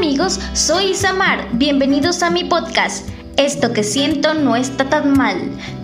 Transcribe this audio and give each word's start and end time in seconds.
amigos, 0.00 0.40
soy 0.54 0.92
Isamar. 0.92 1.46
Bienvenidos 1.58 2.22
a 2.22 2.30
mi 2.30 2.44
podcast. 2.44 3.06
Esto 3.36 3.74
que 3.74 3.84
siento 3.84 4.32
no 4.32 4.56
está 4.56 4.88
tan 4.88 5.12
mal. 5.12 5.36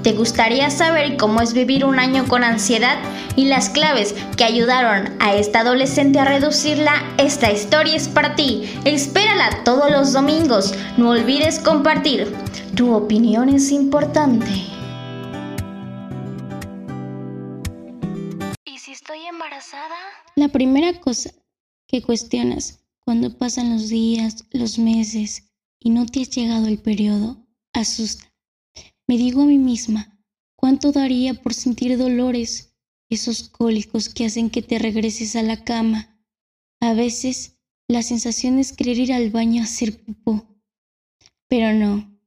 ¿Te 0.02 0.12
gustaría 0.12 0.70
saber 0.70 1.18
cómo 1.18 1.42
es 1.42 1.52
vivir 1.52 1.84
un 1.84 1.98
año 1.98 2.26
con 2.26 2.42
ansiedad 2.42 2.96
y 3.36 3.44
las 3.44 3.68
claves 3.68 4.14
que 4.38 4.44
ayudaron 4.44 5.14
a 5.20 5.34
esta 5.34 5.60
adolescente 5.60 6.18
a 6.18 6.24
reducirla? 6.24 6.94
Esta 7.18 7.52
historia 7.52 7.94
es 7.94 8.08
para 8.08 8.36
ti. 8.36 8.62
Espérala 8.86 9.62
todos 9.66 9.90
los 9.90 10.14
domingos. 10.14 10.72
No 10.96 11.10
olvides 11.10 11.58
compartir. 11.58 12.34
Tu 12.74 12.94
opinión 12.94 13.50
es 13.50 13.70
importante. 13.70 14.50
¿Y 18.64 18.78
si 18.78 18.92
estoy 18.92 19.26
embarazada? 19.26 19.96
La 20.36 20.48
primera 20.48 20.98
cosa 21.02 21.32
que 21.86 22.00
cuestionas 22.00 22.85
cuando 23.06 23.38
pasan 23.38 23.72
los 23.72 23.88
días, 23.88 24.44
los 24.50 24.80
meses 24.80 25.52
y 25.78 25.90
no 25.90 26.06
te 26.06 26.22
has 26.22 26.30
llegado 26.30 26.66
el 26.66 26.78
periodo, 26.78 27.46
asusta. 27.72 28.34
Me 29.06 29.16
digo 29.16 29.42
a 29.42 29.46
mí 29.46 29.58
misma, 29.58 30.20
¿cuánto 30.56 30.90
daría 30.90 31.34
por 31.34 31.54
sentir 31.54 31.96
dolores, 31.98 32.74
esos 33.08 33.48
cólicos 33.48 34.08
que 34.08 34.24
hacen 34.24 34.50
que 34.50 34.60
te 34.60 34.80
regreses 34.80 35.36
a 35.36 35.44
la 35.44 35.62
cama? 35.62 36.20
A 36.80 36.94
veces 36.94 37.60
la 37.86 38.02
sensación 38.02 38.58
es 38.58 38.72
querer 38.72 38.98
ir 38.98 39.12
al 39.12 39.30
baño 39.30 39.62
a 39.62 39.66
hacer 39.66 40.02
pupó. 40.02 40.58
Pero 41.46 41.72
no, 41.74 42.20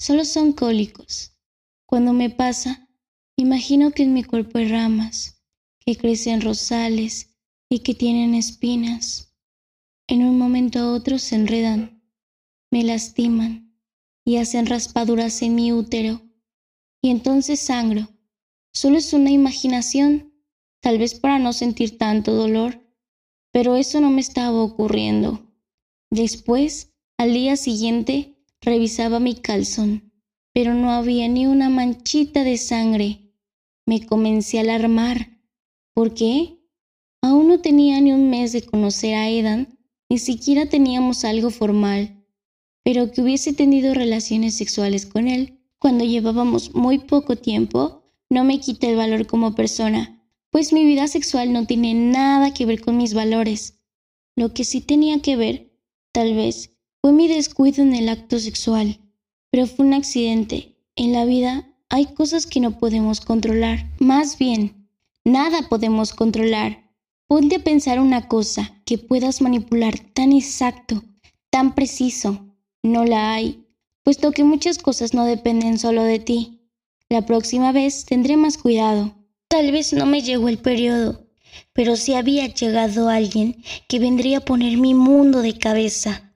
solo 0.00 0.24
son 0.24 0.52
cólicos. 0.52 1.38
Cuando 1.86 2.12
me 2.12 2.28
pasa, 2.28 2.88
imagino 3.36 3.92
que 3.92 4.02
en 4.02 4.12
mi 4.12 4.24
cuerpo 4.24 4.58
hay 4.58 4.66
ramas, 4.66 5.40
que 5.78 5.96
crecen 5.96 6.40
rosales 6.40 7.36
y 7.70 7.84
que 7.84 7.94
tienen 7.94 8.34
espinas 8.34 9.30
en 10.06 10.22
un 10.22 10.38
momento 10.38 10.78
a 10.78 10.92
otro 10.92 11.18
se 11.18 11.34
enredan, 11.34 12.02
me 12.70 12.82
lastiman 12.82 13.74
y 14.24 14.36
hacen 14.36 14.66
raspaduras 14.66 15.40
en 15.42 15.54
mi 15.54 15.72
útero. 15.72 16.22
Y 17.02 17.10
entonces 17.10 17.60
sangro. 17.60 18.08
Solo 18.72 18.98
es 18.98 19.12
una 19.12 19.30
imaginación, 19.30 20.32
tal 20.80 20.98
vez 20.98 21.14
para 21.14 21.38
no 21.38 21.52
sentir 21.52 21.96
tanto 21.96 22.34
dolor, 22.34 22.82
pero 23.52 23.76
eso 23.76 24.00
no 24.00 24.10
me 24.10 24.20
estaba 24.20 24.62
ocurriendo. 24.62 25.54
Después, 26.10 26.94
al 27.18 27.32
día 27.32 27.56
siguiente, 27.56 28.36
revisaba 28.60 29.20
mi 29.20 29.36
calzón, 29.36 30.12
pero 30.52 30.74
no 30.74 30.90
había 30.90 31.28
ni 31.28 31.46
una 31.46 31.68
manchita 31.68 32.44
de 32.44 32.56
sangre. 32.56 33.32
Me 33.86 34.04
comencé 34.04 34.58
a 34.58 34.62
alarmar. 34.62 35.40
¿Por 35.94 36.14
qué? 36.14 36.58
Aún 37.22 37.48
no 37.48 37.60
tenía 37.60 38.00
ni 38.00 38.12
un 38.12 38.28
mes 38.28 38.52
de 38.52 38.62
conocer 38.62 39.14
a 39.14 39.28
Edan 39.30 39.78
ni 40.08 40.18
siquiera 40.18 40.66
teníamos 40.66 41.24
algo 41.24 41.50
formal, 41.50 42.24
pero 42.82 43.10
que 43.10 43.22
hubiese 43.22 43.52
tenido 43.52 43.94
relaciones 43.94 44.56
sexuales 44.56 45.06
con 45.06 45.28
él 45.28 45.58
cuando 45.78 46.04
llevábamos 46.04 46.74
muy 46.74 46.98
poco 46.98 47.36
tiempo, 47.36 48.04
no 48.30 48.44
me 48.44 48.58
quita 48.58 48.88
el 48.88 48.96
valor 48.96 49.26
como 49.26 49.54
persona, 49.54 50.22
pues 50.50 50.72
mi 50.72 50.84
vida 50.84 51.08
sexual 51.08 51.52
no 51.52 51.66
tiene 51.66 51.94
nada 51.94 52.54
que 52.54 52.64
ver 52.64 52.80
con 52.80 52.96
mis 52.96 53.12
valores. 53.12 53.80
Lo 54.36 54.54
que 54.54 54.64
sí 54.64 54.80
tenía 54.80 55.20
que 55.20 55.36
ver, 55.36 55.72
tal 56.12 56.34
vez, 56.34 56.74
fue 57.02 57.12
mi 57.12 57.28
descuido 57.28 57.82
en 57.82 57.94
el 57.94 58.08
acto 58.08 58.38
sexual, 58.38 58.98
pero 59.50 59.66
fue 59.66 59.84
un 59.84 59.94
accidente. 59.94 60.78
En 60.96 61.12
la 61.12 61.24
vida 61.24 61.68
hay 61.90 62.06
cosas 62.06 62.46
que 62.46 62.60
no 62.60 62.78
podemos 62.78 63.20
controlar, 63.20 63.90
más 63.98 64.38
bien, 64.38 64.88
nada 65.24 65.68
podemos 65.68 66.14
controlar. 66.14 66.83
Ponte 67.34 67.56
a 67.56 67.64
pensar 67.64 67.98
una 67.98 68.28
cosa 68.28 68.80
que 68.84 68.96
puedas 68.96 69.42
manipular 69.42 69.98
tan 69.98 70.30
exacto, 70.30 71.02
tan 71.50 71.74
preciso. 71.74 72.46
No 72.84 73.04
la 73.04 73.32
hay, 73.32 73.66
puesto 74.04 74.30
que 74.30 74.44
muchas 74.44 74.78
cosas 74.78 75.14
no 75.14 75.24
dependen 75.24 75.80
solo 75.80 76.04
de 76.04 76.20
ti. 76.20 76.60
La 77.08 77.26
próxima 77.26 77.72
vez 77.72 78.04
tendré 78.04 78.36
más 78.36 78.56
cuidado. 78.56 79.16
Tal 79.48 79.72
vez 79.72 79.92
no 79.92 80.06
me 80.06 80.22
llegó 80.22 80.48
el 80.48 80.58
periodo, 80.58 81.26
pero 81.72 81.96
si 81.96 82.14
había 82.14 82.46
llegado 82.46 83.08
alguien 83.08 83.64
que 83.88 83.98
vendría 83.98 84.38
a 84.38 84.44
poner 84.44 84.78
mi 84.78 84.94
mundo 84.94 85.42
de 85.42 85.58
cabeza. 85.58 86.32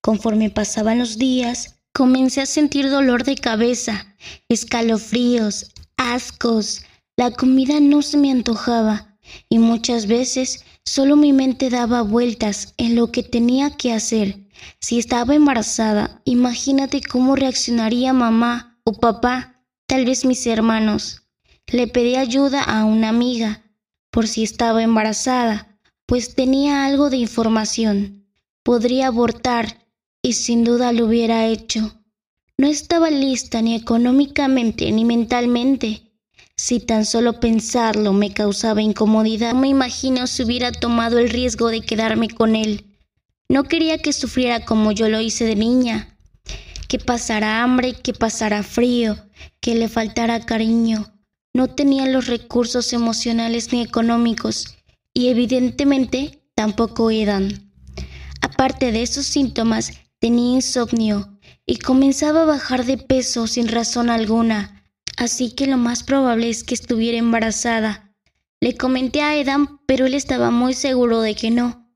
Conforme 0.00 0.50
pasaban 0.50 0.98
los 0.98 1.18
días, 1.18 1.76
comencé 1.92 2.40
a 2.40 2.46
sentir 2.46 2.90
dolor 2.90 3.22
de 3.22 3.36
cabeza, 3.36 4.16
escalofríos, 4.48 5.70
ascos. 5.96 6.82
La 7.16 7.30
comida 7.30 7.78
no 7.78 8.02
se 8.02 8.16
me 8.16 8.32
antojaba 8.32 9.11
y 9.48 9.58
muchas 9.58 10.06
veces 10.06 10.64
solo 10.84 11.16
mi 11.16 11.32
mente 11.32 11.70
daba 11.70 12.02
vueltas 12.02 12.74
en 12.76 12.96
lo 12.96 13.12
que 13.12 13.22
tenía 13.22 13.70
que 13.70 13.92
hacer. 13.92 14.38
Si 14.80 14.98
estaba 14.98 15.34
embarazada, 15.34 16.20
imagínate 16.24 17.00
cómo 17.02 17.36
reaccionaría 17.36 18.12
mamá 18.12 18.78
o 18.84 18.92
papá, 18.92 19.64
tal 19.86 20.04
vez 20.04 20.24
mis 20.24 20.46
hermanos. 20.46 21.22
Le 21.66 21.86
pedí 21.86 22.16
ayuda 22.16 22.62
a 22.62 22.84
una 22.84 23.08
amiga 23.08 23.62
por 24.10 24.28
si 24.28 24.42
estaba 24.42 24.82
embarazada, 24.82 25.78
pues 26.06 26.34
tenía 26.34 26.84
algo 26.84 27.10
de 27.10 27.16
información. 27.16 28.26
Podría 28.62 29.08
abortar 29.08 29.86
y 30.22 30.34
sin 30.34 30.64
duda 30.64 30.92
lo 30.92 31.06
hubiera 31.06 31.46
hecho. 31.46 32.02
No 32.58 32.68
estaba 32.68 33.10
lista 33.10 33.62
ni 33.62 33.74
económicamente 33.74 34.92
ni 34.92 35.04
mentalmente 35.04 36.11
si 36.56 36.80
tan 36.80 37.04
solo 37.04 37.40
pensarlo 37.40 38.12
me 38.12 38.32
causaba 38.32 38.82
incomodidad, 38.82 39.54
no 39.54 39.60
me 39.60 39.68
imagino 39.68 40.26
si 40.26 40.42
hubiera 40.42 40.70
tomado 40.70 41.18
el 41.18 41.30
riesgo 41.30 41.68
de 41.68 41.80
quedarme 41.80 42.28
con 42.28 42.56
él. 42.56 42.86
No 43.48 43.64
quería 43.64 43.98
que 43.98 44.12
sufriera 44.12 44.64
como 44.64 44.92
yo 44.92 45.08
lo 45.08 45.20
hice 45.20 45.44
de 45.44 45.56
niña, 45.56 46.18
que 46.88 46.98
pasara 46.98 47.62
hambre, 47.62 47.94
que 47.94 48.12
pasara 48.12 48.62
frío, 48.62 49.16
que 49.60 49.74
le 49.74 49.88
faltara 49.88 50.44
cariño. 50.44 51.12
No 51.54 51.68
tenía 51.68 52.06
los 52.06 52.26
recursos 52.26 52.92
emocionales 52.92 53.72
ni 53.72 53.82
económicos 53.82 54.76
y 55.12 55.28
evidentemente 55.28 56.42
tampoco 56.54 57.10
Edan. 57.10 57.72
Aparte 58.40 58.92
de 58.92 59.02
esos 59.02 59.26
síntomas, 59.26 59.92
tenía 60.18 60.54
insomnio 60.54 61.38
y 61.66 61.76
comenzaba 61.76 62.42
a 62.42 62.46
bajar 62.46 62.84
de 62.84 62.98
peso 62.98 63.46
sin 63.46 63.68
razón 63.68 64.10
alguna 64.10 64.81
así 65.16 65.52
que 65.52 65.66
lo 65.66 65.76
más 65.76 66.02
probable 66.02 66.48
es 66.48 66.64
que 66.64 66.74
estuviera 66.74 67.18
embarazada. 67.18 68.14
Le 68.60 68.76
comenté 68.76 69.22
a 69.22 69.36
Edan, 69.36 69.80
pero 69.86 70.06
él 70.06 70.14
estaba 70.14 70.50
muy 70.50 70.74
seguro 70.74 71.20
de 71.20 71.34
que 71.34 71.50
no, 71.50 71.90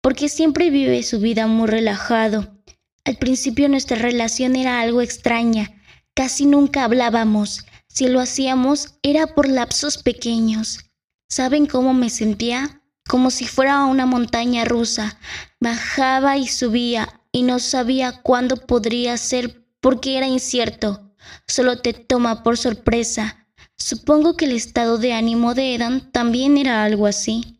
porque 0.00 0.28
siempre 0.28 0.70
vive 0.70 1.02
su 1.02 1.20
vida 1.20 1.46
muy 1.46 1.68
relajado. 1.68 2.60
Al 3.04 3.16
principio 3.16 3.68
nuestra 3.68 3.96
relación 3.96 4.56
era 4.56 4.80
algo 4.80 5.00
extraña, 5.00 5.80
casi 6.14 6.46
nunca 6.46 6.84
hablábamos, 6.84 7.64
si 7.86 8.08
lo 8.08 8.20
hacíamos 8.20 8.98
era 9.02 9.28
por 9.28 9.48
lapsos 9.48 9.98
pequeños. 9.98 10.80
¿Saben 11.28 11.66
cómo 11.66 11.94
me 11.94 12.10
sentía? 12.10 12.82
Como 13.08 13.30
si 13.30 13.46
fuera 13.46 13.84
una 13.84 14.06
montaña 14.06 14.64
rusa. 14.64 15.18
Bajaba 15.60 16.36
y 16.36 16.48
subía 16.48 17.20
y 17.32 17.42
no 17.42 17.58
sabía 17.58 18.20
cuándo 18.22 18.56
podría 18.56 19.16
ser 19.16 19.64
porque 19.80 20.18
era 20.18 20.26
incierto 20.26 21.05
solo 21.46 21.78
te 21.78 21.92
toma 21.92 22.42
por 22.42 22.58
sorpresa. 22.58 23.46
Supongo 23.76 24.36
que 24.36 24.46
el 24.46 24.52
estado 24.52 24.98
de 24.98 25.12
ánimo 25.12 25.54
de 25.54 25.74
Edan 25.74 26.10
también 26.12 26.56
era 26.56 26.84
algo 26.84 27.06
así. 27.06 27.56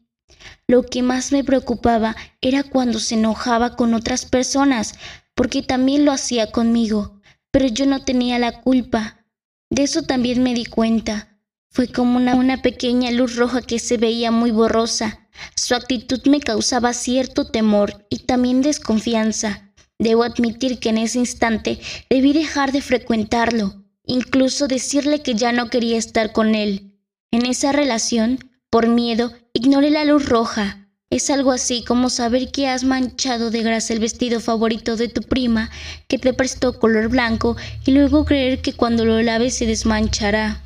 Lo 0.67 0.83
que 0.83 1.03
más 1.03 1.33
me 1.33 1.45
preocupaba 1.45 2.17
era 2.41 2.65
cuando 2.65 2.99
se 2.99 3.15
enojaba 3.15 3.77
con 3.77 3.95
otras 3.95 4.27
personas, 4.27 4.95
porque 5.35 5.63
también 5.63 6.05
lo 6.05 6.13
hacía 6.13 6.51
conmigo, 6.51 7.21
pero 7.51 7.67
yo 7.67 7.87
no 7.87 8.05
tenía 8.05 8.39
la 8.39 8.63
culpa. 8.63 9.25
De 9.71 9.83
eso 9.83 10.03
también 10.03 10.43
me 10.43 10.55
di 10.55 10.65
cuenta. 10.65 11.39
Fue 11.71 11.89
como 11.89 12.17
una, 12.17 12.35
una 12.35 12.63
pequeña 12.63 13.11
luz 13.11 13.37
roja 13.37 13.61
que 13.61 13.79
se 13.79 13.97
veía 13.97 14.31
muy 14.31 14.51
borrosa. 14.51 15.29
Su 15.55 15.75
actitud 15.75 16.21
me 16.27 16.41
causaba 16.41 16.95
cierto 16.95 17.49
temor 17.51 18.07
y 18.09 18.21
también 18.21 18.63
desconfianza. 18.63 19.66
Debo 19.99 20.25
admitir 20.25 20.79
que 20.79 20.91
en 20.91 20.99
ese 20.99 21.19
instante 21.19 21.79
debí 22.11 22.33
dejar 22.33 22.73
de 22.73 22.83
frecuentarlo, 22.83 23.85
incluso 24.05 24.69
decirle 24.69 25.23
que 25.23 25.35
ya 25.35 25.53
no 25.53 25.71
quería 25.71 25.97
estar 25.97 26.33
con 26.33 26.55
él. 26.55 26.93
En 27.31 27.47
esa 27.47 27.73
relación, 27.73 28.39
por 28.71 28.89
miedo, 28.89 29.33
ignoré 29.53 29.91
la 29.91 30.05
luz 30.05 30.29
roja. 30.29 30.89
Es 31.09 31.31
algo 31.31 31.53
así 31.53 31.85
como 31.85 32.11
saber 32.11 32.51
que 32.51 32.69
has 32.69 32.85
manchado 32.85 33.51
de 33.51 33.63
grasa 33.63 33.93
el 33.95 34.01
vestido 34.01 34.41
favorito 34.41 34.97
de 34.97 35.09
tu 35.09 35.23
prima, 35.23 35.71
que 36.09 36.19
te 36.19 36.35
prestó 36.35 36.79
color 36.79 37.09
blanco, 37.09 37.57
y 37.87 37.93
luego 37.93 38.25
creer 38.25 38.61
que 38.61 38.73
cuando 38.73 39.05
lo 39.05 39.23
laves 39.23 39.55
se 39.55 39.67
desmanchará. 39.67 40.63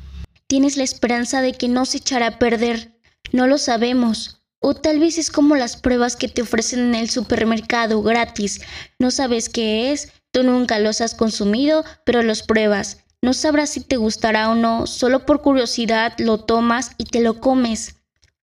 Tienes 0.47 0.77
la 0.77 0.83
esperanza 0.83 1.41
de 1.41 1.53
que 1.53 1.69
no 1.69 1.85
se 1.85 1.97
echará 1.97 2.27
a 2.27 2.39
perder. 2.39 2.99
No 3.31 3.47
lo 3.47 3.57
sabemos. 3.57 4.40
O 4.63 4.75
tal 4.75 4.99
vez 4.99 5.17
es 5.17 5.31
como 5.31 5.55
las 5.55 5.75
pruebas 5.75 6.15
que 6.15 6.27
te 6.27 6.43
ofrecen 6.43 6.79
en 6.79 6.95
el 6.95 7.09
supermercado 7.09 8.03
gratis. 8.03 8.61
No 8.99 9.09
sabes 9.09 9.49
qué 9.49 9.91
es, 9.91 10.13
tú 10.31 10.43
nunca 10.43 10.77
los 10.77 11.01
has 11.01 11.15
consumido, 11.15 11.83
pero 12.05 12.21
los 12.21 12.43
pruebas. 12.43 12.99
No 13.23 13.33
sabrás 13.33 13.71
si 13.71 13.81
te 13.81 13.97
gustará 13.97 14.51
o 14.51 14.55
no, 14.55 14.85
solo 14.85 15.25
por 15.25 15.41
curiosidad 15.41 16.13
lo 16.19 16.39
tomas 16.41 16.91
y 16.99 17.05
te 17.05 17.21
lo 17.21 17.39
comes. 17.39 17.95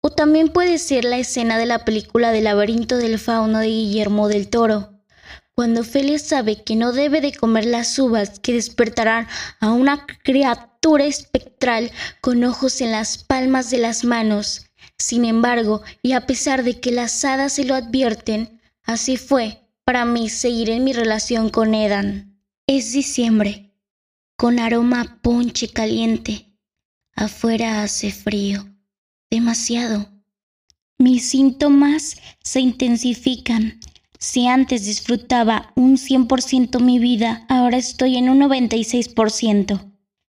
O 0.01 0.09
también 0.11 0.49
puede 0.49 0.79
ser 0.79 1.05
la 1.05 1.19
escena 1.19 1.59
de 1.59 1.67
la 1.67 1.85
película 1.85 2.33
del 2.33 2.45
laberinto 2.45 2.97
del 2.97 3.19
fauno 3.19 3.59
de 3.59 3.69
Guillermo 3.69 4.29
del 4.29 4.49
Toro. 4.49 5.03
Cuando 5.55 5.83
Ofelia 5.83 6.19
sabe 6.19 6.63
que 6.63 6.77
no 6.77 6.93
debe 6.93 7.21
de 7.21 7.35
comer 7.35 7.67
las 7.67 7.99
uvas 7.99 8.41
que 8.41 8.55
despertarán 8.55 9.29
a 9.61 9.73
una 9.73 10.07
criatura 10.23 11.05
espectral 11.05 11.91
con 12.23 12.43
ojos 12.45 12.81
en 12.81 12.93
las 12.93 13.19
palmas 13.19 13.71
de 13.71 13.79
las 13.79 14.05
manos. 14.05 14.66
Sin 14.99 15.25
embargo, 15.25 15.83
y 16.03 16.13
a 16.13 16.27
pesar 16.27 16.65
de 16.65 16.81
que 16.81 16.91
las 16.91 17.25
hadas 17.25 17.53
se 17.55 17.65
lo 17.65 17.75
advierten, 17.75 18.61
así 18.83 19.17
fue 19.17 19.63
para 19.85 20.05
mí 20.05 20.29
seguir 20.29 20.71
en 20.71 20.85
mi 20.85 20.93
relación 20.93 21.51
con 21.51 21.75
Edan. 21.75 22.41
Es 22.67 22.93
diciembre, 22.93 23.73
con 24.37 24.59
aroma 24.59 25.03
a 25.03 25.23
ponche 25.23 25.69
caliente. 25.69 26.47
Afuera 27.15 27.83
hace 27.83 28.11
frío, 28.11 28.67
demasiado. 29.31 30.09
Mis 30.99 31.29
síntomas 31.29 32.17
se 32.43 32.61
intensifican. 32.61 33.79
Si 34.19 34.47
antes 34.47 34.87
disfrutaba 34.87 35.73
un 35.77 35.99
100% 35.99 36.81
mi 36.81 36.99
vida, 36.99 37.45
ahora 37.49 37.77
estoy 37.77 38.17
en 38.17 38.29
un 38.31 38.41
96%. 38.41 39.93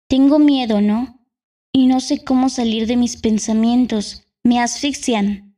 Tengo 0.08 0.38
miedo, 0.38 0.80
¿no? 0.80 1.24
Y 1.72 1.86
no 1.86 2.00
sé 2.00 2.24
cómo 2.24 2.48
salir 2.48 2.86
de 2.86 2.96
mis 2.96 3.16
pensamientos. 3.16 4.27
Me 4.48 4.60
asfixian. 4.60 5.54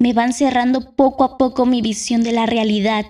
Me 0.00 0.12
van 0.12 0.32
cerrando 0.32 0.96
poco 0.96 1.22
a 1.22 1.38
poco 1.38 1.66
mi 1.66 1.82
visión 1.82 2.24
de 2.24 2.32
la 2.32 2.46
realidad. 2.46 3.06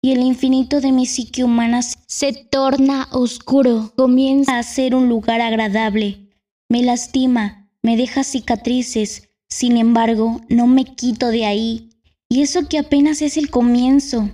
Y 0.00 0.12
el 0.12 0.20
infinito 0.20 0.80
de 0.80 0.92
mi 0.92 1.04
psique 1.04 1.44
humana 1.44 1.82
se 1.82 2.32
torna 2.32 3.06
oscuro. 3.12 3.92
Comienza 3.98 4.58
a 4.58 4.62
ser 4.62 4.94
un 4.94 5.10
lugar 5.10 5.42
agradable. 5.42 6.30
Me 6.70 6.82
lastima, 6.82 7.68
me 7.82 7.98
deja 7.98 8.24
cicatrices, 8.24 9.28
sin 9.50 9.76
embargo, 9.76 10.40
no 10.48 10.66
me 10.66 10.86
quito 10.86 11.28
de 11.28 11.44
ahí, 11.44 11.90
y 12.26 12.40
eso 12.40 12.66
que 12.66 12.78
apenas 12.78 13.20
es 13.20 13.36
el 13.36 13.50
comienzo. 13.50 14.30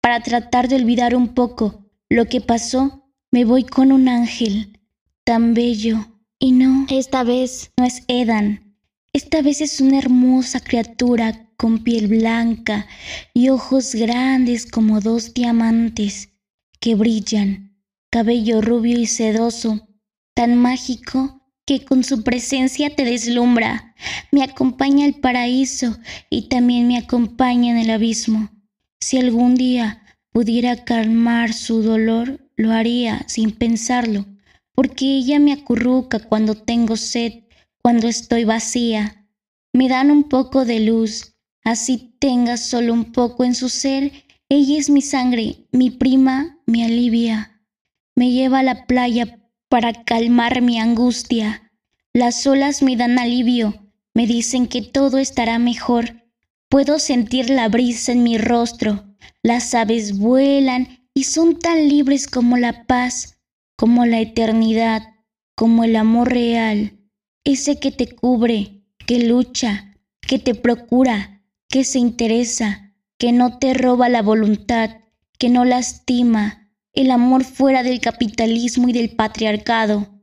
Para 0.00 0.24
tratar 0.24 0.66
de 0.66 0.74
olvidar 0.74 1.14
un 1.14 1.28
poco 1.28 1.86
lo 2.08 2.24
que 2.24 2.40
pasó, 2.40 3.04
me 3.30 3.44
voy 3.44 3.62
con 3.62 3.92
un 3.92 4.08
ángel 4.08 4.80
tan 5.22 5.54
bello. 5.54 6.04
Y 6.40 6.50
no, 6.50 6.84
esta 6.90 7.22
vez 7.22 7.70
no 7.78 7.84
es 7.84 8.02
Edan. 8.08 8.71
Esta 9.14 9.42
vez 9.42 9.60
es 9.60 9.82
una 9.82 9.98
hermosa 9.98 10.58
criatura 10.60 11.50
con 11.58 11.84
piel 11.84 12.08
blanca 12.08 12.86
y 13.34 13.50
ojos 13.50 13.94
grandes 13.94 14.64
como 14.64 15.02
dos 15.02 15.34
diamantes 15.34 16.30
que 16.80 16.94
brillan, 16.94 17.76
cabello 18.08 18.62
rubio 18.62 18.98
y 18.98 19.04
sedoso, 19.04 19.86
tan 20.32 20.56
mágico 20.56 21.42
que 21.66 21.84
con 21.84 22.04
su 22.04 22.22
presencia 22.24 22.88
te 22.96 23.04
deslumbra. 23.04 23.94
Me 24.30 24.42
acompaña 24.42 25.04
al 25.04 25.16
paraíso 25.16 25.98
y 26.30 26.48
también 26.48 26.88
me 26.88 26.96
acompaña 26.96 27.72
en 27.72 27.76
el 27.76 27.90
abismo. 27.90 28.50
Si 28.98 29.18
algún 29.18 29.56
día 29.56 30.02
pudiera 30.30 30.84
calmar 30.84 31.52
su 31.52 31.82
dolor, 31.82 32.48
lo 32.56 32.72
haría 32.72 33.26
sin 33.28 33.50
pensarlo, 33.50 34.24
porque 34.74 35.04
ella 35.04 35.38
me 35.38 35.52
acurruca 35.52 36.18
cuando 36.18 36.54
tengo 36.54 36.96
sed, 36.96 37.42
cuando 37.82 38.08
estoy 38.08 38.44
vacía. 38.44 39.26
Me 39.72 39.88
dan 39.88 40.10
un 40.10 40.24
poco 40.28 40.64
de 40.64 40.80
luz, 40.80 41.34
así 41.64 42.16
tenga 42.20 42.56
solo 42.56 42.92
un 42.92 43.12
poco 43.12 43.44
en 43.44 43.54
su 43.54 43.68
ser. 43.68 44.12
Ella 44.48 44.78
es 44.78 44.88
mi 44.88 45.02
sangre, 45.02 45.66
mi 45.72 45.90
prima, 45.90 46.58
me 46.66 46.84
alivia. 46.84 47.60
Me 48.14 48.30
lleva 48.30 48.60
a 48.60 48.62
la 48.62 48.86
playa 48.86 49.40
para 49.68 50.04
calmar 50.04 50.62
mi 50.62 50.78
angustia. 50.78 51.72
Las 52.12 52.46
olas 52.46 52.82
me 52.82 52.96
dan 52.96 53.18
alivio, 53.18 53.90
me 54.14 54.26
dicen 54.26 54.68
que 54.68 54.82
todo 54.82 55.18
estará 55.18 55.58
mejor. 55.58 56.22
Puedo 56.68 56.98
sentir 56.98 57.50
la 57.50 57.68
brisa 57.68 58.12
en 58.12 58.22
mi 58.22 58.38
rostro. 58.38 59.04
Las 59.42 59.74
aves 59.74 60.18
vuelan 60.18 61.08
y 61.14 61.24
son 61.24 61.58
tan 61.58 61.88
libres 61.88 62.26
como 62.26 62.56
la 62.58 62.84
paz, 62.86 63.40
como 63.76 64.06
la 64.06 64.20
eternidad, 64.20 65.02
como 65.56 65.84
el 65.84 65.96
amor 65.96 66.30
real, 66.30 67.01
ese 67.44 67.78
que 67.78 67.90
te 67.90 68.14
cubre, 68.14 68.82
que 69.06 69.20
lucha, 69.20 69.96
que 70.20 70.38
te 70.38 70.54
procura, 70.54 71.42
que 71.68 71.84
se 71.84 71.98
interesa, 71.98 72.94
que 73.18 73.32
no 73.32 73.58
te 73.58 73.74
roba 73.74 74.08
la 74.08 74.22
voluntad, 74.22 74.90
que 75.38 75.48
no 75.48 75.64
lastima, 75.64 76.70
el 76.92 77.10
amor 77.10 77.44
fuera 77.44 77.82
del 77.82 78.00
capitalismo 78.00 78.88
y 78.88 78.92
del 78.92 79.16
patriarcado. 79.16 80.22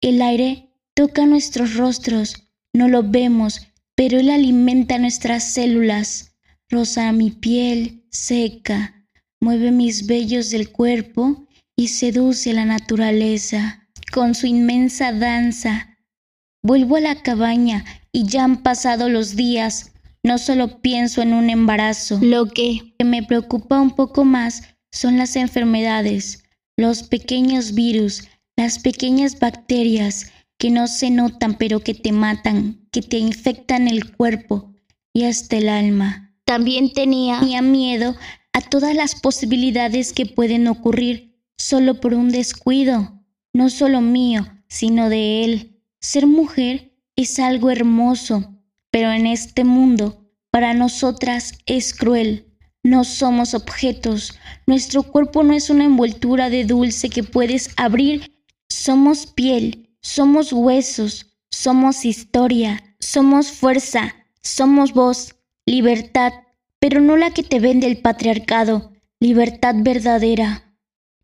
El 0.00 0.22
aire 0.22 0.70
toca 0.94 1.26
nuestros 1.26 1.74
rostros, 1.74 2.50
no 2.72 2.88
lo 2.88 3.02
vemos, 3.02 3.66
pero 3.94 4.18
él 4.18 4.30
alimenta 4.30 4.98
nuestras 4.98 5.52
células, 5.52 6.36
roza 6.68 7.12
mi 7.12 7.30
piel 7.30 8.04
seca, 8.10 9.06
mueve 9.40 9.70
mis 9.70 10.06
vellos 10.06 10.50
del 10.50 10.70
cuerpo 10.72 11.46
y 11.76 11.88
seduce 11.88 12.52
la 12.52 12.64
naturaleza 12.64 13.88
con 14.12 14.34
su 14.34 14.46
inmensa 14.46 15.12
danza. 15.12 15.95
Vuelvo 16.66 16.96
a 16.96 17.00
la 17.00 17.22
cabaña 17.22 17.84
y 18.10 18.26
ya 18.26 18.42
han 18.42 18.64
pasado 18.64 19.08
los 19.08 19.36
días. 19.36 19.92
No 20.24 20.36
solo 20.36 20.80
pienso 20.80 21.22
en 21.22 21.32
un 21.32 21.48
embarazo. 21.48 22.18
Lo 22.20 22.46
que 22.46 22.92
me 23.04 23.22
preocupa 23.22 23.80
un 23.80 23.92
poco 23.92 24.24
más 24.24 24.64
son 24.90 25.16
las 25.16 25.36
enfermedades, 25.36 26.42
los 26.76 27.04
pequeños 27.04 27.72
virus, 27.72 28.24
las 28.56 28.80
pequeñas 28.80 29.38
bacterias 29.38 30.32
que 30.58 30.70
no 30.70 30.88
se 30.88 31.10
notan 31.10 31.54
pero 31.54 31.78
que 31.78 31.94
te 31.94 32.10
matan, 32.10 32.80
que 32.90 33.00
te 33.00 33.18
infectan 33.18 33.86
el 33.86 34.16
cuerpo 34.16 34.74
y 35.12 35.22
hasta 35.22 35.58
el 35.58 35.68
alma. 35.68 36.34
También 36.44 36.92
tenía, 36.92 37.42
miedo 37.62 38.16
a 38.52 38.60
todas 38.60 38.96
las 38.96 39.14
posibilidades 39.14 40.12
que 40.12 40.26
pueden 40.26 40.66
ocurrir 40.66 41.38
solo 41.58 42.00
por 42.00 42.12
un 42.12 42.30
descuido, 42.30 43.22
no 43.52 43.70
solo 43.70 44.00
mío, 44.00 44.48
sino 44.66 45.08
de 45.08 45.44
él. 45.44 45.75
Ser 46.08 46.28
mujer 46.28 46.92
es 47.16 47.40
algo 47.40 47.68
hermoso, 47.68 48.54
pero 48.92 49.10
en 49.10 49.26
este 49.26 49.64
mundo 49.64 50.24
para 50.52 50.72
nosotras 50.72 51.54
es 51.66 51.92
cruel. 51.92 52.46
No 52.84 53.02
somos 53.02 53.54
objetos. 53.54 54.38
Nuestro 54.68 55.02
cuerpo 55.02 55.42
no 55.42 55.52
es 55.52 55.68
una 55.68 55.82
envoltura 55.82 56.48
de 56.48 56.64
dulce 56.64 57.10
que 57.10 57.24
puedes 57.24 57.70
abrir. 57.76 58.38
Somos 58.68 59.26
piel, 59.26 59.96
somos 60.00 60.52
huesos, 60.52 61.26
somos 61.50 62.04
historia, 62.04 62.84
somos 63.00 63.50
fuerza, 63.50 64.14
somos 64.42 64.92
voz, 64.92 65.34
libertad, 65.64 66.32
pero 66.78 67.00
no 67.00 67.16
la 67.16 67.32
que 67.32 67.42
te 67.42 67.58
vende 67.58 67.88
el 67.88 67.98
patriarcado, 67.98 68.92
libertad 69.18 69.74
verdadera. 69.76 70.72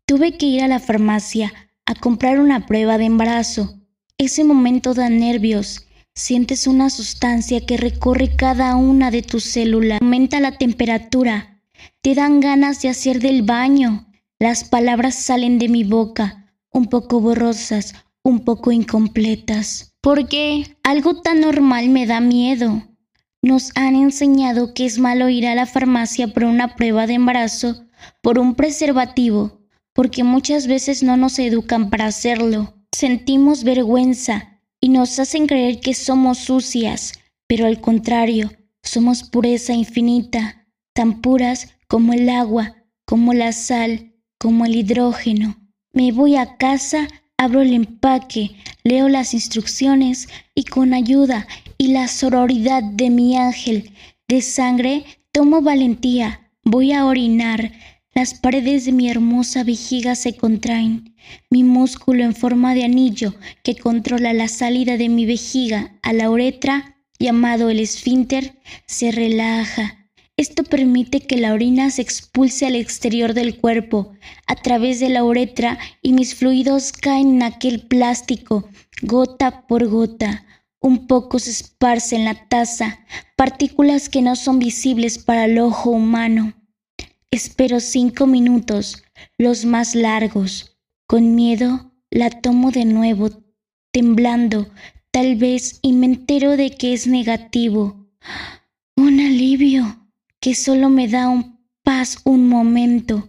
Tuve 0.05 0.37
que 0.37 0.47
ir 0.47 0.61
a 0.61 0.67
la 0.67 0.81
farmacia 0.81 1.53
a 1.85 1.95
comprar 1.95 2.37
una 2.37 2.65
prueba 2.65 2.97
de 2.97 3.05
embarazo. 3.05 3.79
Ese 4.23 4.45
momento 4.45 4.93
da 4.93 5.09
nervios. 5.09 5.85
Sientes 6.15 6.65
una 6.65 6.89
sustancia 6.89 7.65
que 7.65 7.75
recorre 7.75 8.37
cada 8.37 8.77
una 8.77 9.11
de 9.11 9.21
tus 9.21 9.43
células, 9.43 9.99
aumenta 10.01 10.39
la 10.39 10.57
temperatura, 10.57 11.61
te 12.01 12.15
dan 12.15 12.39
ganas 12.39 12.81
de 12.81 12.87
hacer 12.87 13.19
del 13.19 13.41
baño. 13.41 14.07
Las 14.39 14.63
palabras 14.63 15.15
salen 15.15 15.59
de 15.59 15.67
mi 15.67 15.83
boca, 15.83 16.55
un 16.71 16.87
poco 16.87 17.19
borrosas, 17.19 17.95
un 18.23 18.45
poco 18.45 18.71
incompletas. 18.71 19.93
Porque 19.99 20.77
algo 20.83 21.21
tan 21.21 21.41
normal 21.41 21.89
me 21.89 22.05
da 22.05 22.21
miedo. 22.21 22.81
Nos 23.41 23.73
han 23.75 23.93
enseñado 23.95 24.73
que 24.73 24.85
es 24.85 24.99
malo 24.99 25.27
ir 25.27 25.47
a 25.47 25.53
la 25.53 25.65
farmacia 25.65 26.29
por 26.29 26.45
una 26.45 26.77
prueba 26.77 27.07
de 27.07 27.15
embarazo, 27.15 27.87
por 28.21 28.39
un 28.39 28.55
preservativo, 28.55 29.59
porque 29.91 30.23
muchas 30.23 30.67
veces 30.67 31.03
no 31.03 31.17
nos 31.17 31.39
educan 31.39 31.89
para 31.89 32.05
hacerlo. 32.05 32.82
Sentimos 33.03 33.65
vergüenza 33.65 34.61
y 34.79 34.87
nos 34.87 35.19
hacen 35.19 35.45
creer 35.45 35.81
que 35.81 35.93
somos 35.93 36.37
sucias, 36.37 37.11
pero 37.47 37.65
al 37.65 37.81
contrario, 37.81 38.49
somos 38.81 39.25
pureza 39.25 39.73
infinita 39.73 40.69
tan 40.93 41.19
puras 41.19 41.75
como 41.89 42.13
el 42.13 42.29
agua, 42.29 42.77
como 43.05 43.33
la 43.33 43.51
sal, 43.51 44.13
como 44.39 44.63
el 44.63 44.75
hidrógeno. 44.77 45.57
Me 45.91 46.13
voy 46.13 46.37
a 46.37 46.55
casa, 46.55 47.09
abro 47.35 47.59
el 47.59 47.73
empaque, 47.73 48.55
leo 48.85 49.09
las 49.09 49.33
instrucciones 49.33 50.29
y 50.55 50.63
con 50.63 50.93
ayuda 50.93 51.45
y 51.77 51.87
la 51.87 52.07
sororidad 52.07 52.83
de 52.83 53.09
mi 53.09 53.35
ángel 53.35 53.91
de 54.29 54.41
sangre 54.41 55.03
tomo 55.33 55.61
valentía, 55.61 56.51
voy 56.63 56.93
a 56.93 57.05
orinar. 57.05 57.73
Las 58.15 58.33
paredes 58.33 58.85
de 58.85 58.91
mi 58.91 59.09
hermosa 59.09 59.63
vejiga 59.63 60.15
se 60.15 60.35
contraen. 60.35 61.15
Mi 61.49 61.63
músculo 61.63 62.23
en 62.23 62.35
forma 62.35 62.73
de 62.73 62.83
anillo 62.83 63.33
que 63.63 63.75
controla 63.75 64.33
la 64.33 64.47
salida 64.47 64.97
de 64.97 65.09
mi 65.09 65.25
vejiga 65.25 65.97
a 66.01 66.13
la 66.13 66.29
uretra, 66.29 66.97
llamado 67.19 67.69
el 67.69 67.79
esfínter, 67.79 68.59
se 68.85 69.11
relaja 69.11 70.03
esto 70.35 70.63
permite 70.63 71.21
que 71.21 71.37
la 71.37 71.53
orina 71.53 71.91
se 71.91 72.01
expulse 72.01 72.65
al 72.65 72.75
exterior 72.75 73.35
del 73.35 73.59
cuerpo 73.59 74.13
a 74.47 74.55
través 74.55 74.99
de 74.99 75.09
la 75.09 75.23
uretra 75.23 75.77
y 76.01 76.13
mis 76.13 76.33
fluidos 76.33 76.91
caen 76.91 77.35
en 77.35 77.43
aquel 77.43 77.85
plástico, 77.85 78.67
gota 79.03 79.67
por 79.67 79.87
gota. 79.87 80.43
Un 80.79 81.05
poco 81.05 81.37
se 81.37 81.51
esparce 81.51 82.15
en 82.15 82.25
la 82.25 82.47
taza, 82.49 82.99
partículas 83.37 84.09
que 84.09 84.23
no 84.23 84.35
son 84.35 84.57
visibles 84.57 85.19
para 85.19 85.45
el 85.45 85.59
ojo 85.59 85.91
humano. 85.91 86.53
Espero 87.33 87.79
cinco 87.79 88.27
minutos, 88.27 89.01
los 89.39 89.65
más 89.65 89.95
largos. 89.95 90.77
Con 91.07 91.33
miedo 91.33 91.91
la 92.11 92.29
tomo 92.29 92.69
de 92.69 92.85
nuevo, 92.85 93.31
temblando, 93.91 94.69
tal 95.09 95.35
vez, 95.37 95.79
y 95.81 95.93
me 95.93 96.05
entero 96.05 96.57
de 96.57 96.75
que 96.75 96.93
es 96.93 97.07
negativo. 97.07 98.07
Un 98.95 99.19
alivio 99.19 100.07
que 100.39 100.53
solo 100.53 100.89
me 100.89 101.07
da 101.07 101.27
un 101.27 101.57
paz 101.81 102.19
un 102.23 102.47
momento, 102.47 103.27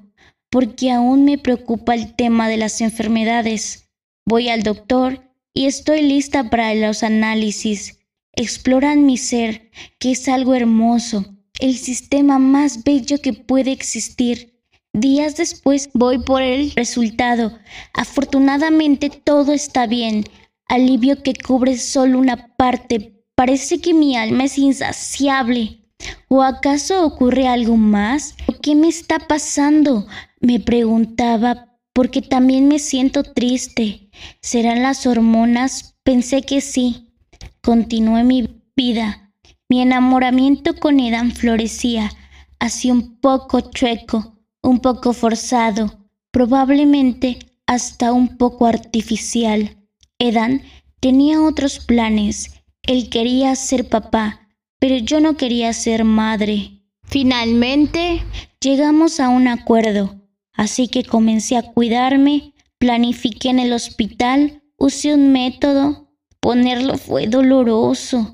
porque 0.50 0.90
aún 0.90 1.24
me 1.24 1.38
preocupa 1.38 1.94
el 1.94 2.14
tema 2.14 2.50
de 2.50 2.58
las 2.58 2.82
enfermedades. 2.82 3.88
Voy 4.26 4.50
al 4.50 4.62
doctor 4.62 5.32
y 5.54 5.64
estoy 5.64 6.02
lista 6.02 6.50
para 6.50 6.74
los 6.74 7.02
análisis. 7.04 8.00
Exploran 8.32 9.06
mi 9.06 9.16
ser, 9.16 9.70
que 9.98 10.10
es 10.10 10.28
algo 10.28 10.54
hermoso, 10.54 11.33
el 11.60 11.76
sistema 11.76 12.38
más 12.38 12.84
bello 12.84 13.20
que 13.20 13.32
puede 13.32 13.72
existir. 13.72 14.60
Días 14.92 15.36
después 15.36 15.90
voy 15.92 16.18
por 16.18 16.42
el 16.42 16.70
resultado. 16.72 17.58
Afortunadamente 17.92 19.10
todo 19.10 19.52
está 19.52 19.86
bien. 19.86 20.24
Alivio 20.66 21.22
que 21.22 21.34
cubre 21.34 21.76
solo 21.78 22.18
una 22.18 22.54
parte. 22.56 23.24
Parece 23.34 23.80
que 23.80 23.94
mi 23.94 24.16
alma 24.16 24.44
es 24.44 24.58
insaciable. 24.58 25.80
¿O 26.28 26.42
acaso 26.42 27.04
ocurre 27.04 27.48
algo 27.48 27.76
más? 27.76 28.36
¿Qué 28.62 28.74
me 28.74 28.88
está 28.88 29.18
pasando? 29.18 30.06
Me 30.40 30.60
preguntaba 30.60 31.78
porque 31.92 32.22
también 32.22 32.68
me 32.68 32.78
siento 32.78 33.22
triste. 33.22 34.10
¿Serán 34.40 34.82
las 34.82 35.06
hormonas? 35.06 35.96
Pensé 36.02 36.42
que 36.42 36.60
sí. 36.60 37.14
Continué 37.62 38.24
mi 38.24 38.62
vida. 38.76 39.23
Mi 39.68 39.80
enamoramiento 39.80 40.74
con 40.76 41.00
Edan 41.00 41.32
florecía, 41.32 42.10
así 42.58 42.90
un 42.90 43.18
poco 43.20 43.60
chueco, 43.60 44.38
un 44.62 44.80
poco 44.80 45.12
forzado, 45.12 46.06
probablemente 46.30 47.38
hasta 47.66 48.12
un 48.12 48.36
poco 48.36 48.66
artificial. 48.66 49.76
Edan 50.18 50.62
tenía 51.00 51.42
otros 51.42 51.78
planes. 51.78 52.62
Él 52.82 53.08
quería 53.08 53.54
ser 53.56 53.88
papá, 53.88 54.48
pero 54.78 54.96
yo 54.98 55.20
no 55.20 55.36
quería 55.36 55.72
ser 55.72 56.04
madre. 56.04 56.82
Finalmente 57.04 58.22
llegamos 58.60 59.20
a 59.20 59.28
un 59.28 59.48
acuerdo. 59.48 60.20
Así 60.52 60.88
que 60.88 61.04
comencé 61.04 61.56
a 61.56 61.62
cuidarme, 61.62 62.54
planifiqué 62.78 63.48
en 63.48 63.58
el 63.58 63.72
hospital, 63.72 64.62
usé 64.78 65.14
un 65.14 65.32
método. 65.32 66.10
Ponerlo 66.40 66.98
fue 66.98 67.26
doloroso. 67.26 68.33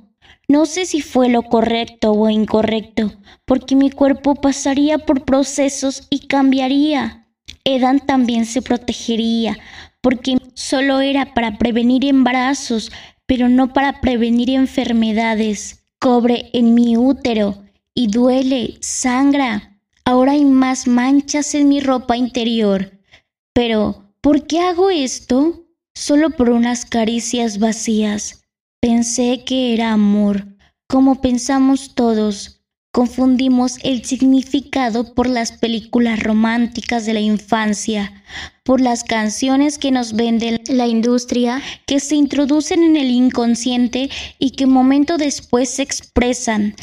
No 0.51 0.67
sé 0.67 0.85
si 0.85 1.01
fue 1.01 1.29
lo 1.29 1.45
correcto 1.45 2.11
o 2.11 2.29
incorrecto, 2.29 3.13
porque 3.45 3.77
mi 3.77 3.89
cuerpo 3.89 4.35
pasaría 4.35 4.99
por 4.99 5.25
procesos 5.25 6.09
y 6.11 6.27
cambiaría. 6.27 7.29
Edan 7.63 8.01
también 8.01 8.47
se 8.47 8.61
protegería, 8.61 9.57
porque 10.01 10.39
solo 10.55 11.03
era 11.03 11.35
para 11.35 11.57
prevenir 11.57 12.05
embarazos, 12.05 12.91
pero 13.27 13.49
no 13.49 13.73
para 13.73 14.01
prevenir 14.01 14.51
enfermedades. 14.51 15.87
Cobre 16.01 16.51
en 16.53 16.75
mi 16.75 16.97
útero 16.97 17.63
y 17.95 18.09
duele, 18.09 18.79
sangra, 18.81 19.71
Ahora 20.05 20.33
hay 20.33 20.45
más 20.45 20.89
manchas 20.89 21.55
en 21.55 21.69
mi 21.69 21.79
ropa 21.79 22.17
interior. 22.17 22.99
Pero, 23.53 24.13
¿por 24.21 24.49
qué 24.49 24.59
hago 24.59 24.91
esto? 24.91 25.69
Solo 25.95 26.31
por 26.31 26.51
unas 26.51 26.85
caricias 26.85 27.61
vacías. 27.61 28.40
Pensé 28.83 29.45
que 29.45 29.75
era 29.75 29.93
amor, 29.93 30.47
como 30.89 31.21
pensamos 31.21 31.95
todos. 31.95 32.63
Confundimos 32.95 33.77
el 33.83 34.07
significado 34.07 35.15
por 35.15 35.29
las 35.29 35.53
películas 35.53 36.23
románticas 36.23 37.05
de 37.05 37.13
la 37.13 37.21
infancia, 37.21 38.25
por 38.65 38.81
las 38.81 39.05
canciones 39.05 39.77
que 39.77 39.91
nos 39.91 40.15
vende 40.15 40.63
la 40.69 40.87
industria, 40.87 41.61
que 41.87 42.01
se 42.01 42.17
introducen 42.17 42.83
en 42.83 42.97
el 42.97 43.11
inconsciente 43.11 44.09
y 44.39 44.53
que 44.53 44.65
momento 44.65 45.19
después 45.19 45.69
se 45.69 45.83
expresan, 45.83 46.75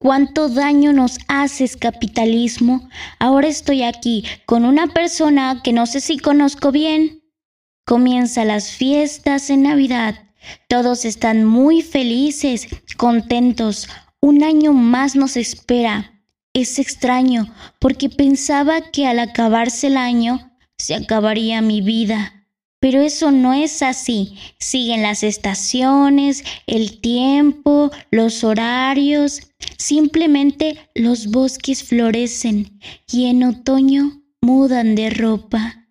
cuánto 0.00 0.48
daño 0.48 0.92
nos 0.92 1.18
haces 1.28 1.76
capitalismo. 1.76 2.88
Ahora 3.20 3.46
estoy 3.46 3.84
aquí 3.84 4.24
con 4.44 4.64
una 4.64 4.88
persona 4.88 5.60
que 5.62 5.72
no 5.72 5.86
sé 5.86 6.00
si 6.00 6.18
conozco 6.18 6.72
bien. 6.72 7.22
Comienza 7.86 8.44
las 8.44 8.72
fiestas 8.72 9.50
en 9.50 9.62
Navidad. 9.62 10.16
Todos 10.68 11.04
están 11.04 11.44
muy 11.44 11.82
felices, 11.82 12.66
contentos. 12.96 13.88
Un 14.20 14.42
año 14.42 14.72
más 14.72 15.16
nos 15.16 15.36
espera. 15.36 16.22
Es 16.52 16.78
extraño 16.78 17.52
porque 17.80 18.08
pensaba 18.08 18.80
que 18.92 19.06
al 19.06 19.18
acabarse 19.18 19.88
el 19.88 19.96
año 19.96 20.52
se 20.78 20.94
acabaría 20.94 21.60
mi 21.60 21.80
vida. 21.80 22.44
Pero 22.84 23.00
eso 23.00 23.30
no 23.30 23.54
es 23.54 23.80
así. 23.80 24.36
Siguen 24.58 25.00
las 25.02 25.22
estaciones, 25.22 26.44
el 26.66 27.00
tiempo, 27.00 27.90
los 28.10 28.44
horarios. 28.44 29.40
Simplemente 29.78 30.78
los 30.94 31.28
bosques 31.28 31.82
florecen 31.82 32.78
y 33.10 33.24
en 33.24 33.42
otoño 33.42 34.22
mudan 34.42 34.94
de 34.94 35.08
ropa. 35.08 35.88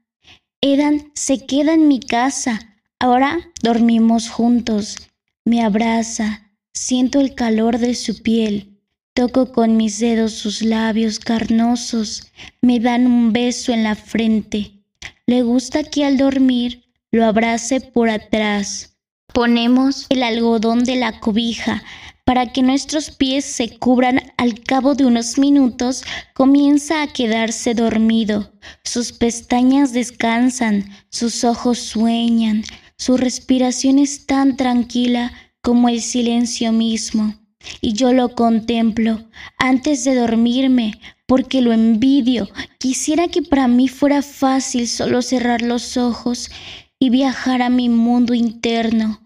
Edan 0.62 1.12
se 1.16 1.46
queda 1.46 1.74
en 1.74 1.88
mi 1.88 2.00
casa. 2.00 2.73
Ahora 3.04 3.52
dormimos 3.62 4.30
juntos. 4.30 4.96
Me 5.44 5.62
abraza. 5.62 6.54
Siento 6.74 7.20
el 7.20 7.36
calor 7.36 7.78
de 7.78 7.96
su 7.96 8.24
piel. 8.24 8.80
Toco 9.14 9.52
con 9.52 9.76
mis 9.76 10.00
dedos 10.00 10.32
sus 10.32 10.62
labios 10.62 11.20
carnosos. 11.20 12.32
Me 12.62 12.80
dan 12.80 13.06
un 13.06 13.34
beso 13.34 13.74
en 13.74 13.84
la 13.84 13.96
frente. 13.96 14.86
Le 15.28 15.42
gusta 15.42 15.84
que 15.84 16.06
al 16.06 16.16
dormir 16.16 16.86
lo 17.12 17.26
abrace 17.26 17.82
por 17.82 18.10
atrás. 18.10 18.96
Ponemos 19.34 20.06
el 20.08 20.24
algodón 20.24 20.86
de 20.86 20.96
la 20.96 21.20
cobija 21.20 21.84
para 22.24 22.54
que 22.54 22.62
nuestros 22.62 23.12
pies 23.12 23.44
se 23.44 23.78
cubran 23.80 24.32
al 24.38 24.62
cabo 24.62 24.96
de 24.96 25.06
unos 25.06 25.38
minutos, 25.38 26.04
comienza 26.34 27.02
a 27.02 27.08
quedarse 27.08 27.74
dormido. 27.74 28.54
Sus 28.86 29.12
pestañas 29.12 29.92
descansan, 29.92 30.86
sus 31.10 31.44
ojos 31.44 31.80
sueñan, 31.80 32.64
su 32.98 33.18
respiración 33.18 34.00
es 34.00 34.26
tan 34.26 34.58
tranquila 34.58 35.32
como 35.62 35.90
el 35.90 36.02
silencio 36.02 36.72
mismo. 36.72 37.36
Y 37.82 37.94
yo 37.94 38.12
lo 38.14 38.36
contemplo 38.36 39.24
antes 39.58 40.04
de 40.04 40.16
dormirme, 40.16 41.00
porque 41.26 41.62
lo 41.62 41.72
envidio. 41.72 42.50
Quisiera 42.78 43.28
que 43.28 43.42
para 43.42 43.68
mí 43.68 43.88
fuera 43.88 44.22
fácil 44.22 44.88
solo 44.88 45.22
cerrar 45.22 45.62
los 45.62 45.98
ojos 45.98 46.52
y 47.00 47.10
viajar 47.10 47.62
a 47.62 47.70
mi 47.70 47.90
mundo 47.90 48.34
interno. 48.34 49.20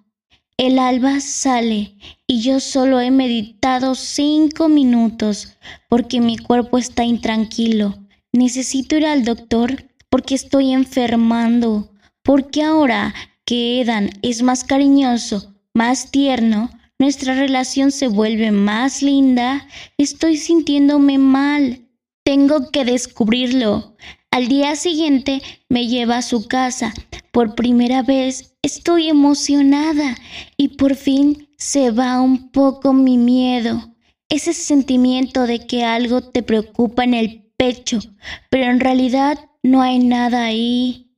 El 0.57 0.79
alba 0.79 1.19
sale 1.19 1.95
y 2.25 2.41
yo 2.41 2.59
solo 2.59 3.00
he 3.00 3.12
meditado 3.12 3.93
cinco 3.93 4.69
minutos 4.69 5.53
porque 5.88 6.19
mi 6.19 6.38
cuerpo 6.38 6.77
está 6.77 7.03
intranquilo. 7.03 7.95
Necesito 8.31 8.97
ir 8.97 9.05
al 9.05 9.24
doctor 9.24 9.86
porque 10.09 10.36
estoy 10.36 10.71
enfermando. 10.71 11.91
Porque 12.24 12.63
ahora 12.63 13.13
que 13.47 13.79
Edan 13.79 14.09
es 14.21 14.43
más 14.43 14.65
cariñoso, 14.65 15.55
más 15.73 16.11
tierno, 16.11 16.69
nuestra 16.99 17.33
relación 17.33 17.91
se 17.91 18.07
vuelve 18.07 18.51
más 18.51 19.01
linda. 19.01 19.65
Estoy 19.97 20.35
sintiéndome 20.35 21.17
mal. 21.17 21.85
Tengo 22.23 22.71
que 22.71 22.83
descubrirlo. 22.83 23.95
Al 24.31 24.49
día 24.49 24.75
siguiente 24.75 25.41
me 25.69 25.87
lleva 25.87 26.17
a 26.17 26.21
su 26.23 26.47
casa. 26.49 26.93
Por 27.31 27.55
primera 27.55 28.03
vez 28.03 28.55
estoy 28.63 29.07
emocionada 29.07 30.17
y 30.57 30.69
por 30.69 30.95
fin 30.95 31.47
se 31.57 31.91
va 31.91 32.19
un 32.19 32.49
poco 32.49 32.91
mi 32.91 33.17
miedo. 33.17 33.95
Ese 34.27 34.53
sentimiento 34.53 35.47
de 35.47 35.65
que 35.65 35.85
algo 35.85 36.21
te 36.21 36.43
preocupa 36.43 37.05
en 37.05 37.13
el 37.13 37.45
pecho, 37.55 37.99
pero 38.49 38.65
en 38.65 38.81
realidad 38.81 39.39
no 39.63 39.81
hay 39.81 39.99
nada 39.99 40.43
ahí. 40.43 41.13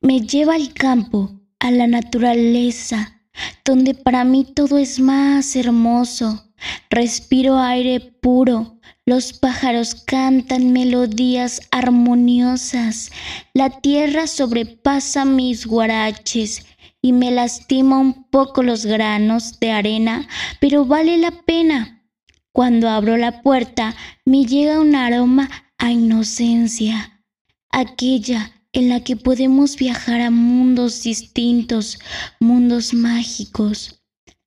Me 0.00 0.20
lleva 0.20 0.54
al 0.54 0.72
campo, 0.72 1.40
a 1.64 1.70
la 1.70 1.86
naturaleza, 1.86 3.22
donde 3.64 3.94
para 3.94 4.22
mí 4.22 4.44
todo 4.44 4.76
es 4.76 5.00
más 5.00 5.56
hermoso. 5.56 6.52
Respiro 6.90 7.58
aire 7.58 8.00
puro, 8.00 8.78
los 9.06 9.32
pájaros 9.32 9.94
cantan 9.94 10.74
melodías 10.74 11.62
armoniosas. 11.70 13.10
La 13.54 13.80
tierra 13.80 14.26
sobrepasa 14.26 15.24
mis 15.24 15.66
guaraches 15.66 16.66
y 17.00 17.14
me 17.14 17.30
lastima 17.30 17.98
un 17.98 18.24
poco 18.24 18.62
los 18.62 18.84
granos 18.84 19.58
de 19.58 19.72
arena, 19.72 20.28
pero 20.60 20.84
vale 20.84 21.16
la 21.16 21.30
pena. 21.30 22.04
Cuando 22.52 22.90
abro 22.90 23.16
la 23.16 23.40
puerta 23.40 23.96
me 24.26 24.44
llega 24.44 24.80
un 24.80 24.94
aroma 24.94 25.48
a 25.78 25.90
inocencia, 25.90 27.22
aquella 27.70 28.50
en 28.74 28.88
la 28.88 29.00
que 29.02 29.16
podemos 29.16 29.76
viajar 29.76 30.20
a 30.20 30.30
mundos 30.30 31.02
distintos, 31.02 31.98
mundos 32.40 32.92
mágicos. 32.92 34.02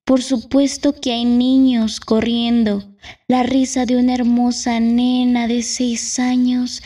Por 0.06 0.22
supuesto 0.22 0.94
que 0.94 1.12
hay 1.12 1.26
niños 1.26 2.00
corriendo. 2.00 2.96
La 3.28 3.44
risa 3.44 3.86
de 3.86 3.98
una 3.98 4.14
hermosa 4.14 4.80
nena 4.80 5.48
de 5.48 5.64
seis 5.64 6.20
años 6.20 6.82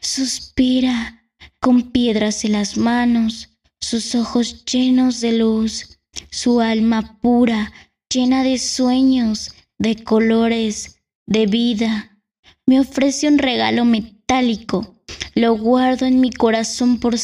suspira 0.00 1.30
con 1.60 1.90
piedras 1.90 2.44
en 2.44 2.52
las 2.52 2.76
manos, 2.76 3.50
sus 3.80 4.14
ojos 4.14 4.64
llenos 4.64 5.20
de 5.20 5.32
luz, 5.32 6.00
su 6.30 6.60
alma 6.60 7.18
pura, 7.20 7.72
llena 8.08 8.42
de 8.42 8.58
sueños, 8.58 9.52
de 9.78 10.02
colores, 10.02 11.02
de 11.26 11.46
vida. 11.46 12.18
Me 12.66 12.80
ofrece 12.80 13.28
un 13.28 13.38
regalo 13.38 13.84
metálico. 13.84 14.95
Lo 15.36 15.54
guardo 15.54 16.06
en 16.06 16.20
mi 16.20 16.30
corazón 16.30 16.98
por 16.98 17.14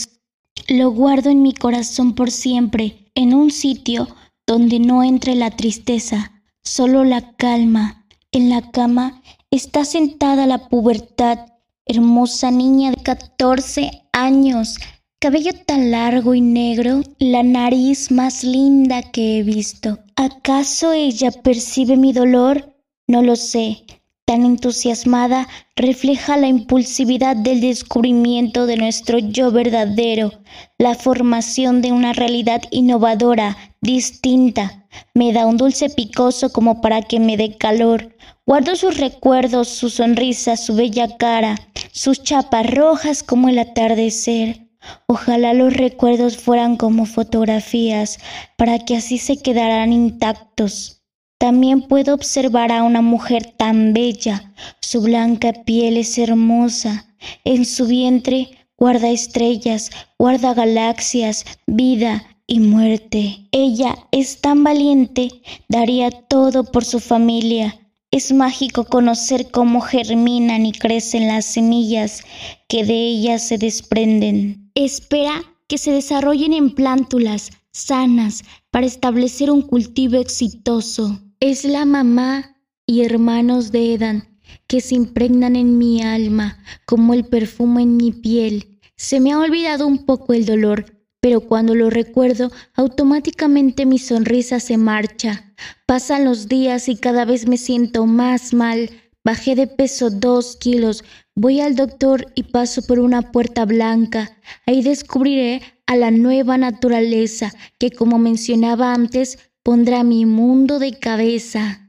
lo 0.69 0.91
guardo 0.91 1.31
en 1.31 1.41
mi 1.41 1.55
corazón 1.55 2.15
por 2.15 2.31
siempre, 2.31 3.11
en 3.15 3.33
un 3.33 3.51
sitio 3.51 4.07
donde 4.47 4.81
no 4.81 5.03
entre 5.03 5.35
la 5.35 5.51
tristeza, 5.51 6.43
solo 6.63 7.05
la 7.05 7.35
calma. 7.37 8.07
En 8.31 8.51
la 8.51 8.71
cama 8.71 9.23
está 9.51 9.87
sentada 9.87 10.47
la 10.47 10.69
pubertad, 10.69 11.39
hermosa 11.87 12.51
niña 12.51 12.91
de 12.91 13.03
14 13.03 14.03
años, 14.13 14.77
cabello 15.19 15.53
tan 15.65 15.91
largo 15.91 16.35
y 16.35 16.43
negro, 16.43 17.01
la 17.19 17.43
nariz 17.43 18.11
más 18.11 18.45
linda 18.45 19.11
que 19.11 19.39
he 19.39 19.43
visto. 19.43 20.01
¿Acaso 20.17 20.93
ella 20.93 21.33
percibe 21.33 21.97
mi 21.97 22.13
dolor? 22.13 22.77
No 23.07 23.23
lo 23.23 23.37
sé. 23.37 23.87
Tan 24.33 24.47
entusiasmada 24.47 25.47
refleja 25.77 26.39
la 26.39 26.49
impulsividad 26.49 27.37
del 27.37 27.61
descubrimiento 27.61 28.65
de 28.65 28.79
nuestro 28.79 29.19
yo 29.19 29.51
verdadero, 29.51 30.33
la 30.79 30.95
formación 30.95 31.83
de 31.83 31.93
una 31.93 32.15
realidad 32.15 32.63
innovadora, 32.71 33.59
distinta. 33.83 34.87
Me 35.13 35.35
da 35.35 35.45
un 35.45 35.59
dulce 35.59 35.91
picoso 35.91 36.51
como 36.51 36.81
para 36.81 37.03
que 37.03 37.21
me 37.21 37.37
dé 37.37 37.59
calor. 37.59 38.17
Guardo 38.47 38.75
sus 38.75 38.97
recuerdos, 38.97 39.69
su 39.69 39.91
sonrisa, 39.91 40.57
su 40.57 40.77
bella 40.77 41.19
cara, 41.19 41.57
sus 41.93 42.23
chapas 42.23 42.71
rojas 42.71 43.23
como 43.23 43.51
el 43.51 43.59
atardecer. 43.59 44.67
Ojalá 45.09 45.53
los 45.53 45.75
recuerdos 45.75 46.39
fueran 46.39 46.79
como 46.79 47.05
fotografías, 47.05 48.19
para 48.57 48.79
que 48.79 48.97
así 48.97 49.19
se 49.19 49.37
quedaran 49.43 49.93
intactos. 49.93 51.02
También 51.43 51.83
puedo 51.83 52.15
observar 52.15 52.71
a 52.71 52.85
una 52.85 53.01
mujer 53.03 53.53
tan 53.57 53.93
bella. 53.93 54.55
Su 54.79 55.01
blanca 55.01 55.53
piel 55.65 55.97
es 55.97 56.17
hermosa. 56.17 57.13
En 57.45 57.65
su 57.65 57.89
vientre 57.89 58.51
guarda 58.77 59.11
estrellas, 59.11 59.91
guarda 60.21 60.55
galaxias, 60.55 61.45
vida 61.67 62.25
y 62.47 62.61
muerte. 62.61 63.49
Ella 63.51 63.97
es 64.13 64.41
tan 64.41 64.63
valiente, 64.63 65.31
daría 65.69 66.13
todo 66.13 66.63
por 66.63 66.85
su 66.85 67.01
familia. 67.01 67.77
Es 68.13 68.31
mágico 68.31 68.85
conocer 68.85 69.51
cómo 69.51 69.81
germinan 69.81 70.65
y 70.65 70.71
crecen 70.71 71.27
las 71.27 71.45
semillas 71.45 72.23
que 72.69 72.85
de 72.85 72.95
ellas 72.95 73.49
se 73.49 73.59
desprenden. 73.59 74.71
Espera 74.77 75.43
que 75.67 75.77
se 75.77 75.91
desarrollen 75.91 76.53
en 76.53 76.73
plántulas 76.73 77.51
sanas 77.73 78.45
para 78.71 78.87
establecer 78.87 79.51
un 79.51 79.63
cultivo 79.63 80.19
exitoso. 80.19 81.19
Es 81.45 81.65
la 81.65 81.85
mamá 81.85 82.57
y 82.87 83.03
hermanos 83.03 83.73
de 83.73 83.95
Edan 83.95 84.39
que 84.69 84.81
se 84.81 84.95
impregnan 84.95 85.57
en 85.57 85.77
mi 85.77 86.01
alma 86.01 86.63
como 86.87 87.15
el 87.15 87.25
perfume 87.25 87.83
en 87.83 87.97
mi 87.97 88.13
piel. 88.13 88.79
Se 88.95 89.19
me 89.19 89.33
ha 89.33 89.41
olvidado 89.41 89.89
un 89.89 90.07
poco 90.07 90.35
el 90.35 90.47
dolor, 90.47 91.03
pero 91.21 91.41
cuando 91.41 91.75
lo 91.75 91.91
recuerdo, 91.91 92.53
automáticamente 92.75 93.87
mi 93.87 93.99
sonrisa 93.99 94.61
se 94.61 94.77
marcha. 94.77 95.53
Pasan 95.85 96.27
los 96.27 96.47
días 96.47 96.89
y 96.89 96.95
cada 96.95 97.25
vez 97.25 97.49
me 97.49 97.57
siento 97.57 98.07
más 98.07 98.55
mal. 98.55 98.91
Bajé 99.25 99.57
de 99.57 99.67
peso 99.67 100.11
dos 100.11 100.57
kilos. 100.61 101.03
Voy 101.35 101.59
al 101.59 101.75
doctor 101.75 102.31
y 102.37 102.45
paso 102.45 102.83
por 102.83 103.01
una 103.01 103.33
puerta 103.33 103.65
blanca. 103.65 104.31
Ahí 104.65 104.81
descubriré 104.81 105.61
a 105.87 105.97
la 105.97 106.13
nueva 106.13 106.57
naturaleza 106.57 107.53
que, 107.81 107.91
como 107.91 108.21
mencionaba 108.21 108.95
antes, 108.95 109.41
pondrá 109.63 110.03
mi 110.03 110.27
mundo 110.27 110.79
de 110.79 110.99
cabeza. 110.99 111.82